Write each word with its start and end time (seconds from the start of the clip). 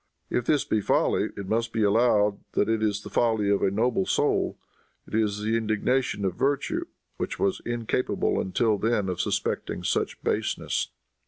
If 0.31 0.45
this 0.45 0.65
be 0.65 0.79
a 0.79 0.81
folly, 0.81 1.25
it 1.37 1.47
must 1.47 1.71
be 1.71 1.83
allowed 1.83 2.39
that 2.53 2.67
it 2.67 2.81
is 2.81 3.03
the 3.03 3.09
folly 3.11 3.51
of 3.51 3.61
a 3.61 3.69
noble 3.69 4.07
soul. 4.07 4.57
It 5.05 5.13
is 5.13 5.41
the 5.43 5.55
indignation 5.55 6.25
of 6.25 6.33
virtue, 6.33 6.85
which 7.17 7.37
was 7.37 7.61
incapable 7.67 8.41
until 8.41 8.79
then 8.79 9.09
of 9.09 9.21
suspecting 9.21 9.83
such 9.83 10.19
baseness. 10.23 10.89